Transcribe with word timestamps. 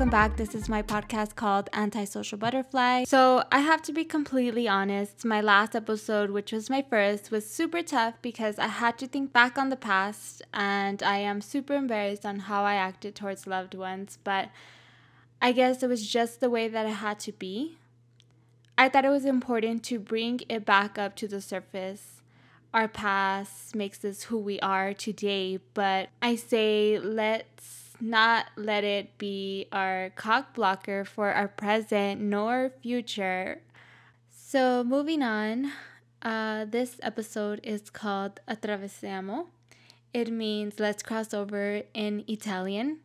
welcome 0.00 0.10
back. 0.10 0.38
This 0.38 0.54
is 0.54 0.66
my 0.66 0.80
podcast 0.80 1.34
called 1.34 1.68
Antisocial 1.74 2.38
Butterfly. 2.38 3.04
So, 3.04 3.44
I 3.52 3.58
have 3.58 3.82
to 3.82 3.92
be 3.92 4.02
completely 4.02 4.66
honest. 4.66 5.26
My 5.26 5.42
last 5.42 5.76
episode, 5.76 6.30
which 6.30 6.52
was 6.52 6.70
my 6.70 6.80
first, 6.80 7.30
was 7.30 7.44
super 7.46 7.82
tough 7.82 8.14
because 8.22 8.58
I 8.58 8.68
had 8.68 8.96
to 8.96 9.06
think 9.06 9.34
back 9.34 9.58
on 9.58 9.68
the 9.68 9.76
past 9.76 10.40
and 10.54 11.02
I 11.02 11.18
am 11.18 11.42
super 11.42 11.74
embarrassed 11.74 12.24
on 12.24 12.38
how 12.38 12.64
I 12.64 12.76
acted 12.76 13.14
towards 13.14 13.46
loved 13.46 13.74
ones. 13.74 14.18
But 14.24 14.48
I 15.42 15.52
guess 15.52 15.82
it 15.82 15.88
was 15.88 16.08
just 16.08 16.40
the 16.40 16.48
way 16.48 16.66
that 16.66 16.86
it 16.86 16.94
had 16.94 17.20
to 17.20 17.32
be. 17.32 17.76
I 18.78 18.88
thought 18.88 19.04
it 19.04 19.10
was 19.10 19.26
important 19.26 19.82
to 19.84 19.98
bring 19.98 20.40
it 20.48 20.64
back 20.64 20.98
up 20.98 21.14
to 21.16 21.28
the 21.28 21.42
surface. 21.42 22.22
Our 22.72 22.88
past 22.88 23.76
makes 23.76 24.02
us 24.02 24.22
who 24.22 24.38
we 24.38 24.60
are 24.60 24.94
today, 24.94 25.58
but 25.74 26.08
I 26.22 26.36
say 26.36 26.98
let's 26.98 27.79
not 28.00 28.46
let 28.56 28.84
it 28.84 29.18
be 29.18 29.66
our 29.72 30.10
cock 30.16 30.54
blocker 30.54 31.04
for 31.04 31.32
our 31.32 31.48
present 31.48 32.20
nor 32.20 32.70
future. 32.82 33.60
So, 34.30 34.82
moving 34.82 35.22
on, 35.22 35.72
uh, 36.22 36.64
this 36.64 36.98
episode 37.02 37.60
is 37.62 37.90
called 37.90 38.40
Attraversiamo. 38.48 39.46
It 40.12 40.30
means 40.30 40.80
let's 40.80 41.02
cross 41.02 41.32
over 41.32 41.82
in 41.94 42.24
Italian. 42.26 42.98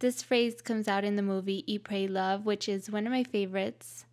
This 0.00 0.22
phrase 0.22 0.60
comes 0.60 0.88
out 0.88 1.04
in 1.04 1.16
the 1.16 1.22
movie 1.22 1.64
Eat, 1.72 1.84
Pray, 1.84 2.06
Love, 2.06 2.44
which 2.44 2.68
is 2.68 2.90
one 2.90 3.06
of 3.06 3.12
my 3.12 3.24
favorites. 3.24 4.04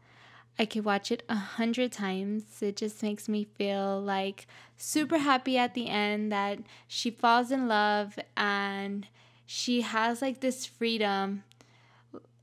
I 0.58 0.66
could 0.66 0.86
watch 0.86 1.12
it 1.12 1.24
a 1.28 1.36
hundred 1.36 1.92
times. 1.92 2.62
It 2.62 2.78
just 2.78 3.04
makes 3.04 3.28
me 3.28 3.44
feel 3.44 4.02
like 4.02 4.48
super 4.78 5.18
happy 5.18 5.58
at 5.58 5.74
the 5.74 5.90
end 5.90 6.32
that 6.32 6.60
she 6.88 7.12
falls 7.12 7.52
in 7.52 7.68
love 7.68 8.18
and 8.38 9.08
she 9.46 9.82
has 9.82 10.22
like 10.22 10.40
this 10.40 10.66
freedom 10.66 11.44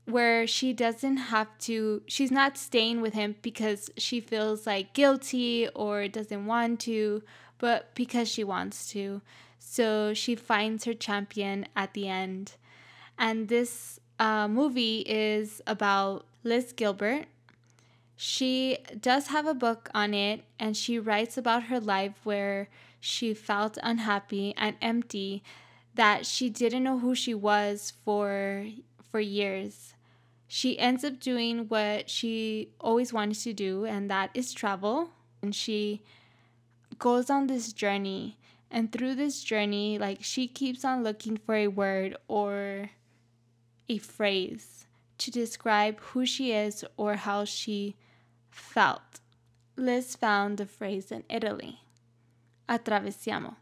where 0.05 0.45
she 0.45 0.73
doesn't 0.73 1.17
have 1.17 1.47
to, 1.59 2.01
she's 2.07 2.31
not 2.31 2.57
staying 2.57 3.01
with 3.01 3.13
him 3.13 3.35
because 3.41 3.89
she 3.97 4.19
feels 4.19 4.67
like 4.67 4.93
guilty 4.93 5.67
or 5.73 6.07
doesn't 6.07 6.45
want 6.45 6.79
to, 6.81 7.23
but 7.57 7.93
because 7.95 8.27
she 8.27 8.43
wants 8.43 8.89
to. 8.89 9.21
So 9.59 10.13
she 10.13 10.35
finds 10.35 10.83
her 10.83 10.93
champion 10.93 11.67
at 11.75 11.93
the 11.93 12.09
end. 12.09 12.53
And 13.17 13.47
this 13.47 13.99
uh, 14.19 14.47
movie 14.47 14.99
is 15.07 15.61
about 15.65 16.25
Liz 16.43 16.73
Gilbert 16.73 17.27
she 18.15 18.77
does 18.99 19.27
have 19.27 19.47
a 19.47 19.53
book 19.53 19.89
on 19.93 20.13
it, 20.13 20.43
and 20.59 20.77
she 20.77 20.99
writes 20.99 21.37
about 21.37 21.63
her 21.63 21.79
life 21.79 22.13
where 22.23 22.69
she 22.99 23.33
felt 23.33 23.77
unhappy 23.83 24.53
and 24.57 24.77
empty, 24.81 25.43
that 25.95 26.25
she 26.25 26.49
didn't 26.49 26.83
know 26.83 26.99
who 26.99 27.15
she 27.15 27.33
was 27.33 27.93
for 28.03 28.65
for 29.11 29.19
years. 29.19 29.93
She 30.47 30.77
ends 30.77 31.03
up 31.03 31.19
doing 31.19 31.67
what 31.67 32.09
she 32.09 32.69
always 32.79 33.13
wanted 33.13 33.39
to 33.39 33.53
do, 33.53 33.85
and 33.85 34.09
that 34.09 34.29
is 34.33 34.53
travel. 34.53 35.09
And 35.41 35.53
she 35.53 36.01
goes 36.99 37.29
on 37.29 37.47
this 37.47 37.73
journey. 37.73 38.37
And 38.69 38.91
through 38.91 39.15
this 39.15 39.43
journey, 39.43 39.99
like 39.99 40.23
she 40.23 40.47
keeps 40.47 40.83
on 40.83 41.03
looking 41.03 41.37
for 41.37 41.55
a 41.55 41.67
word 41.67 42.17
or 42.27 42.89
a 43.87 43.97
phrase 43.99 44.87
to 45.19 45.31
describe 45.31 45.99
who 45.99 46.25
she 46.25 46.51
is 46.51 46.83
or 46.97 47.15
how 47.15 47.45
she 47.45 47.95
felt. 48.49 49.19
Liz 49.75 50.15
found 50.15 50.57
the 50.57 50.65
phrase 50.65 51.11
in 51.11 51.23
Italy, 51.29 51.79
attraversiamo, 52.69 53.55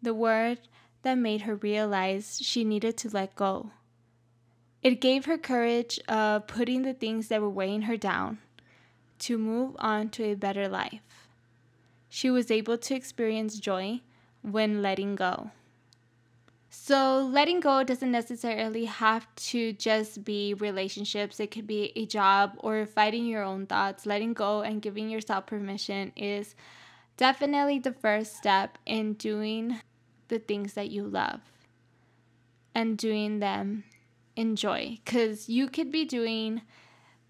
the 0.00 0.14
word 0.14 0.58
that 1.02 1.16
made 1.16 1.42
her 1.42 1.54
realize 1.54 2.38
she 2.42 2.64
needed 2.64 2.96
to 2.98 3.10
let 3.10 3.34
go. 3.34 3.70
It 4.82 5.00
gave 5.00 5.24
her 5.24 5.38
courage 5.38 5.98
of 6.08 6.46
putting 6.46 6.82
the 6.82 6.94
things 6.94 7.28
that 7.28 7.40
were 7.40 7.50
weighing 7.50 7.82
her 7.82 7.96
down 7.96 8.38
to 9.20 9.38
move 9.38 9.74
on 9.78 10.10
to 10.10 10.24
a 10.24 10.34
better 10.34 10.68
life. 10.68 11.28
She 12.08 12.30
was 12.30 12.50
able 12.50 12.78
to 12.78 12.94
experience 12.94 13.58
joy 13.58 14.00
when 14.42 14.82
letting 14.82 15.16
go. 15.16 15.50
So, 16.68 17.20
letting 17.20 17.60
go 17.60 17.82
doesn't 17.82 18.12
necessarily 18.12 18.84
have 18.84 19.26
to 19.50 19.72
just 19.72 20.24
be 20.24 20.54
relationships. 20.54 21.40
It 21.40 21.50
could 21.50 21.66
be 21.66 21.92
a 21.96 22.06
job 22.06 22.52
or 22.58 22.86
fighting 22.86 23.24
your 23.26 23.42
own 23.42 23.66
thoughts. 23.66 24.06
Letting 24.06 24.34
go 24.34 24.60
and 24.60 24.82
giving 24.82 25.08
yourself 25.08 25.46
permission 25.46 26.12
is 26.16 26.54
definitely 27.16 27.78
the 27.78 27.92
first 27.92 28.36
step 28.36 28.78
in 28.84 29.14
doing 29.14 29.80
the 30.28 30.38
things 30.38 30.74
that 30.74 30.90
you 30.90 31.04
love 31.04 31.40
and 32.74 32.98
doing 32.98 33.38
them 33.38 33.84
in 34.34 34.56
joy. 34.56 34.98
Because 35.04 35.48
you 35.48 35.68
could 35.68 35.90
be 35.90 36.04
doing 36.04 36.62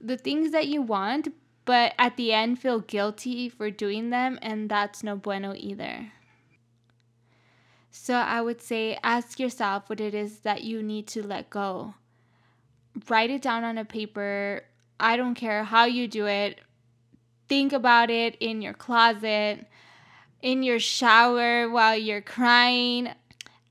the 0.01 0.17
things 0.17 0.53
that 0.53 0.67
you 0.67 0.83
want, 0.83 1.29
but 1.65 1.95
at 1.99 2.17
the 2.17 2.33
end 2.33 2.59
feel 2.59 2.81
guilty 2.81 3.49
for 3.49 3.71
doing 3.71 4.11
them, 4.11 4.39
and 4.43 4.69
that's 4.69 5.03
no 5.03 5.17
bueno 5.17 5.55
either. 5.56 6.12
So 7.91 8.15
I 8.15 8.43
would 8.43 8.61
say 8.61 8.99
ask 9.03 9.41
yourself 9.41 9.89
what 9.89 10.01
it 10.01 10.15
is 10.15 10.41
that 10.41 10.62
you 10.62 10.83
need 10.83 11.06
to 11.09 11.27
let 11.27 11.49
go. 11.49 11.95
Write 13.09 13.31
it 13.31 13.43
down 13.43 13.65
on 13.65 13.79
a 13.79 13.85
paper. 13.85 14.65
I 15.01 15.17
don't 15.17 15.35
care 15.35 15.65
how 15.65 15.87
you 15.87 16.06
do 16.06 16.27
it. 16.27 16.61
Think 17.49 17.73
about 17.73 18.11
it 18.11 18.37
in 18.41 18.62
your 18.62 18.75
closet, 18.75 19.67
in 20.43 20.63
your 20.63 20.79
shower 20.79 21.69
while 21.69 21.97
you're 21.97 22.21
crying. 22.21 23.11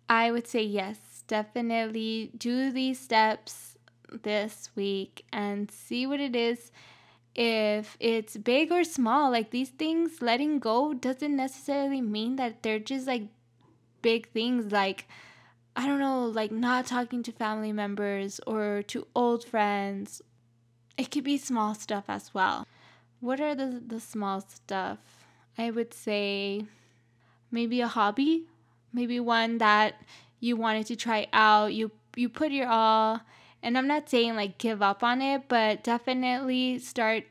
I 0.09 0.31
would 0.31 0.47
say 0.47 0.63
yes, 0.63 1.23
definitely 1.27 2.31
do 2.37 2.71
these 2.71 2.99
steps 2.99 3.77
this 4.23 4.69
week 4.75 5.25
and 5.33 5.69
see 5.69 6.05
what 6.07 6.19
it 6.19 6.35
is 6.35 6.71
if 7.33 7.97
it's 7.99 8.37
big 8.37 8.71
or 8.71 8.85
small 8.85 9.29
like 9.29 9.51
these 9.51 9.67
things 9.71 10.21
letting 10.21 10.57
go 10.57 10.93
doesn't 10.93 11.35
necessarily 11.35 11.99
mean 11.99 12.37
that 12.37 12.63
they're 12.63 12.79
just 12.79 13.05
like 13.05 13.23
big 14.01 14.29
things 14.29 14.71
like 14.71 15.05
I 15.75 15.87
don't 15.87 15.99
know, 15.99 16.25
like 16.25 16.51
not 16.51 16.85
talking 16.85 17.21
to 17.23 17.33
family 17.33 17.73
members 17.73 18.39
or 18.47 18.81
to 18.83 19.07
old 19.13 19.43
friends. 19.43 20.21
It 20.97 21.11
could 21.11 21.25
be 21.25 21.37
small 21.37 21.75
stuff 21.75 22.05
as 22.07 22.33
well. 22.33 22.65
What 23.19 23.41
are 23.41 23.55
the, 23.55 23.83
the 23.85 23.99
small 23.99 24.39
stuff? 24.39 25.24
I 25.57 25.71
would 25.71 25.93
say 25.93 26.65
maybe 27.51 27.81
a 27.81 27.87
hobby, 27.87 28.45
maybe 28.93 29.19
one 29.19 29.57
that 29.59 30.01
you 30.39 30.55
wanted 30.55 30.87
to 30.87 30.95
try 30.95 31.27
out. 31.33 31.73
You 31.73 31.91
you 32.15 32.29
put 32.29 32.51
your 32.51 32.67
all, 32.67 33.21
and 33.61 33.77
I'm 33.77 33.87
not 33.87 34.09
saying 34.09 34.35
like 34.35 34.57
give 34.57 34.81
up 34.81 35.03
on 35.03 35.21
it, 35.21 35.47
but 35.47 35.83
definitely 35.83 36.79
start 36.79 37.23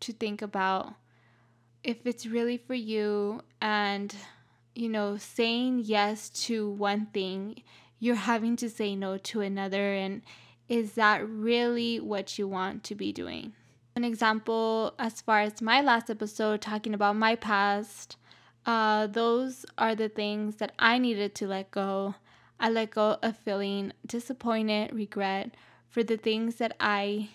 to 0.00 0.12
think 0.12 0.42
about 0.42 0.94
if 1.82 2.06
it's 2.06 2.26
really 2.26 2.56
for 2.56 2.74
you 2.74 3.42
and 3.60 4.14
you 4.74 4.88
know, 4.88 5.16
saying 5.16 5.82
yes 5.84 6.28
to 6.30 6.70
one 6.70 7.06
thing, 7.06 7.62
you're 7.98 8.14
having 8.14 8.56
to 8.56 8.70
say 8.70 8.94
no 8.96 9.18
to 9.18 9.40
another. 9.40 9.94
And 9.94 10.22
is 10.68 10.92
that 10.92 11.28
really 11.28 12.00
what 12.00 12.38
you 12.38 12.48
want 12.48 12.84
to 12.84 12.94
be 12.94 13.12
doing? 13.12 13.52
An 14.00 14.04
example, 14.04 14.94
as 14.98 15.20
far 15.20 15.40
as 15.40 15.60
my 15.60 15.82
last 15.82 16.08
episode 16.08 16.62
talking 16.62 16.94
about 16.94 17.16
my 17.16 17.36
past, 17.36 18.16
uh, 18.64 19.06
those 19.06 19.66
are 19.76 19.94
the 19.94 20.08
things 20.08 20.56
that 20.56 20.72
I 20.78 20.96
needed 20.96 21.34
to 21.34 21.46
let 21.46 21.70
go. 21.70 22.14
I 22.58 22.70
let 22.70 22.92
go 22.92 23.18
of 23.22 23.36
feeling 23.36 23.92
disappointed, 24.06 24.94
regret 24.94 25.54
for 25.90 26.02
the 26.02 26.16
things 26.16 26.54
that 26.54 26.74
I, 26.80 27.28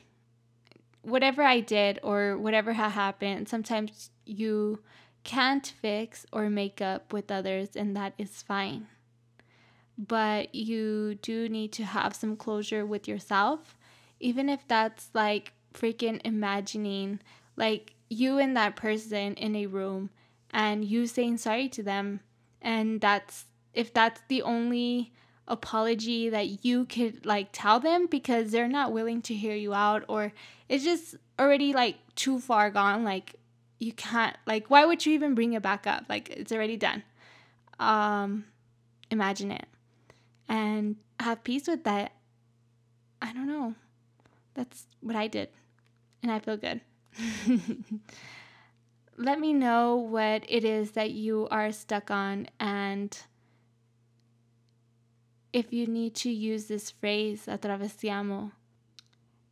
whatever 1.03 1.43
I 1.43 1.59
did 1.59 1.99
or 2.01 2.35
whatever 2.35 2.73
had 2.73 2.93
happened. 2.93 3.47
Sometimes 3.47 4.09
you 4.25 4.79
can't 5.23 5.67
fix 5.67 6.25
or 6.33 6.49
make 6.49 6.81
up 6.81 7.13
with 7.13 7.29
others, 7.29 7.75
and 7.75 7.95
that 7.95 8.15
is 8.17 8.41
fine. 8.41 8.87
But 9.99 10.55
you 10.55 11.13
do 11.21 11.47
need 11.47 11.73
to 11.73 11.83
have 11.83 12.15
some 12.15 12.35
closure 12.35 12.87
with 12.87 13.07
yourself, 13.07 13.77
even 14.19 14.49
if 14.49 14.67
that's 14.67 15.11
like 15.13 15.53
freaking 15.75 16.21
imagining 16.23 17.19
like 17.57 17.93
you 18.09 18.37
and 18.37 18.55
that 18.55 18.75
person 18.75 19.33
in 19.35 19.55
a 19.55 19.65
room 19.65 20.09
and 20.51 20.85
you 20.85 21.07
saying 21.07 21.37
sorry 21.37 21.67
to 21.69 21.83
them. 21.83 22.21
And 22.61 23.01
that's 23.01 23.45
if 23.73 23.93
that's 23.93 24.21
the 24.27 24.41
only 24.41 25.13
apology 25.47 26.29
that 26.29 26.65
you 26.65 26.85
could 26.85 27.25
like 27.25 27.49
tell 27.51 27.79
them 27.79 28.07
because 28.07 28.51
they're 28.51 28.67
not 28.67 28.91
willing 28.91 29.21
to 29.21 29.33
hear 29.33 29.55
you 29.55 29.73
out 29.73 30.03
or 30.07 30.33
it's 30.67 30.83
just 30.83 31.15
already 31.39 31.71
like 31.71 31.97
too 32.15 32.39
far 32.39 32.71
gone 32.71 33.03
like 33.03 33.35
you 33.77 33.91
can't 33.93 34.35
like 34.47 34.67
why 34.71 34.85
would 34.85 35.05
you 35.05 35.13
even 35.13 35.35
bring 35.35 35.53
it 35.53 35.61
back 35.61 35.85
up? 35.85 36.05
Like 36.09 36.29
it's 36.29 36.51
already 36.51 36.77
done. 36.77 37.03
Um 37.79 38.45
imagine 39.11 39.51
it. 39.51 39.67
And 40.47 40.95
have 41.19 41.43
peace 41.43 41.67
with 41.67 41.83
that. 41.83 42.13
I 43.21 43.33
don't 43.33 43.47
know. 43.47 43.75
That's 44.53 44.87
what 45.01 45.15
i 45.15 45.27
did 45.27 45.49
and 46.25 46.31
i 46.31 46.39
feel 46.39 46.57
good. 46.57 46.81
Let 49.17 49.39
me 49.39 49.53
know 49.53 49.95
what 49.95 50.43
it 50.49 50.65
is 50.65 50.91
that 50.93 51.11
you 51.11 51.47
are 51.51 51.71
stuck 51.71 52.09
on 52.09 52.47
and 52.59 53.15
if 55.53 55.71
you 55.71 55.85
need 55.85 56.15
to 56.15 56.31
use 56.31 56.65
this 56.65 56.89
phrase 56.89 57.45
attraversiamo 57.47 58.51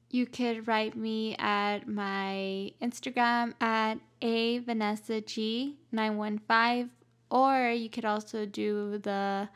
you 0.09 0.25
could 0.25 0.67
write 0.67 0.97
me 0.97 1.35
at 1.37 1.87
my 1.87 2.71
Instagram 2.81 3.53
at 3.61 3.99
a 4.21 4.57
Vanessa 4.59 5.21
G 5.21 5.77
915 5.91 6.89
or 7.29 7.69
you 7.69 7.89
could 7.89 8.03
also 8.03 8.45
do 8.47 8.97
the 8.97 9.47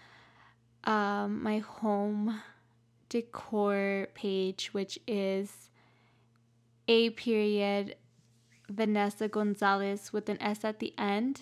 um, 0.83 1.41
my 1.43 1.57
home 1.57 2.41
decor 3.09 4.07
page 4.13 4.69
which 4.71 4.99
is 5.07 5.66
a 6.87 7.09
period 7.11 7.95
Vanessa 8.69 9.27
Gonzalez 9.27 10.11
with 10.11 10.29
an 10.29 10.41
S 10.41 10.63
at 10.63 10.79
the 10.79 10.93
end. 10.97 11.41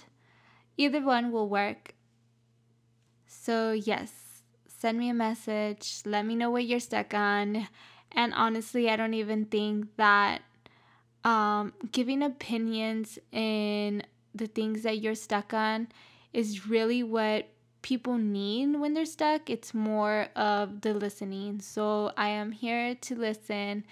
Either 0.77 1.01
one 1.01 1.31
will 1.31 1.49
work. 1.49 1.95
So, 3.27 3.71
yes, 3.71 4.11
send 4.67 4.99
me 4.99 5.09
a 5.09 5.13
message. 5.13 6.01
Let 6.05 6.25
me 6.25 6.35
know 6.35 6.49
what 6.49 6.65
you're 6.65 6.79
stuck 6.79 7.13
on. 7.13 7.67
And 8.11 8.33
honestly, 8.33 8.89
I 8.89 8.95
don't 8.95 9.13
even 9.13 9.45
think 9.45 9.87
that 9.97 10.41
um, 11.23 11.73
giving 11.91 12.21
opinions 12.21 13.17
in 13.31 14.03
the 14.33 14.47
things 14.47 14.83
that 14.83 14.99
you're 14.99 15.15
stuck 15.15 15.53
on 15.53 15.87
is 16.33 16.67
really 16.67 17.01
what 17.03 17.47
people 17.81 18.17
need 18.17 18.79
when 18.79 18.93
they're 18.93 19.05
stuck. 19.05 19.49
It's 19.49 19.73
more 19.73 20.27
of 20.35 20.81
the 20.81 20.93
listening. 20.93 21.61
So 21.61 22.11
I 22.17 22.29
am 22.29 22.51
here 22.51 22.95
to 22.95 23.15
listen. 23.15 23.85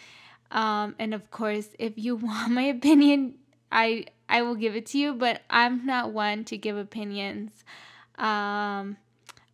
Um, 0.54 0.96
and 1.00 1.14
of 1.14 1.30
course, 1.32 1.70
if 1.80 1.94
you 1.98 2.16
want 2.28 2.54
my 2.54 2.62
opinion, 2.64 3.36
I 3.72 4.06
I 4.30 4.42
will 4.44 4.56
give 4.56 4.76
it 4.76 4.86
to 4.88 4.98
you. 4.98 5.14
But 5.14 5.42
I'm 5.50 5.86
not 5.86 6.14
one 6.14 6.46
to 6.46 6.58
give 6.58 6.78
opinions. 6.78 7.66
Um, 8.18 8.98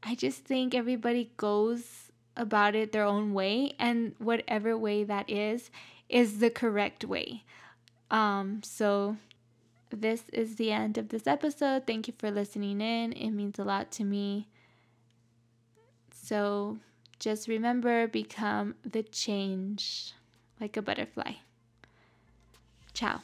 I 0.03 0.15
just 0.15 0.43
think 0.43 0.75
everybody 0.75 1.31
goes 1.37 2.11
about 2.37 2.75
it 2.75 2.91
their 2.91 3.05
own 3.05 3.33
way, 3.33 3.73
and 3.79 4.13
whatever 4.19 4.77
way 4.77 5.03
that 5.03 5.29
is, 5.29 5.71
is 6.09 6.39
the 6.39 6.49
correct 6.49 7.03
way. 7.03 7.43
Um, 8.11 8.61
so 8.63 9.17
this 9.89 10.23
is 10.31 10.55
the 10.55 10.71
end 10.71 10.97
of 10.97 11.09
this 11.09 11.27
episode. 11.27 11.85
Thank 11.87 12.07
you 12.07 12.13
for 12.17 12.31
listening 12.31 12.81
in. 12.81 13.13
It 13.13 13.31
means 13.31 13.59
a 13.59 13.63
lot 13.63 13.91
to 13.93 14.03
me. 14.03 14.47
So 16.13 16.77
just 17.19 17.47
remember 17.47 18.07
become 18.07 18.75
the 18.83 19.03
change 19.03 20.13
like 20.59 20.77
a 20.77 20.81
butterfly. 20.81 21.33
Ciao. 22.93 23.21